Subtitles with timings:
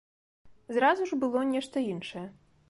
[0.77, 2.27] Зразу ж было нешта іншае.